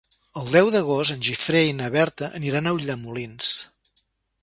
[0.43, 3.55] El deu d'agost en Guifré i na Berta aniran a Ulldemolins.